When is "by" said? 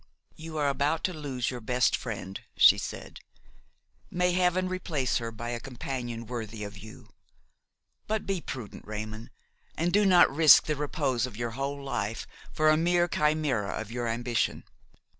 5.31-5.49